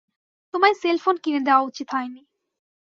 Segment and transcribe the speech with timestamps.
[0.53, 2.21] তোমায় cell phone কিনে দেয়া উচিৎ হয়নি।